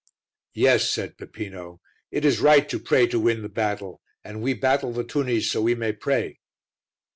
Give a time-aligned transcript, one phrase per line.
[0.55, 4.91] "Yes," said Peppino, "it is right to pray to win the battle, and we battle
[4.91, 6.39] the tunnies so we may pray."